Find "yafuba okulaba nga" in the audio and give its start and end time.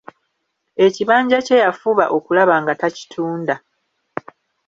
1.65-2.73